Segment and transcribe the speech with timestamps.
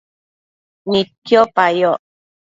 [0.89, 2.01] Nidquipa yoc